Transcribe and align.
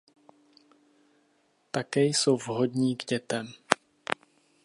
Také 1.71 2.01
jsou 2.03 2.37
vhodní 2.37 2.95
k 2.95 3.05
dětem. 3.05 3.47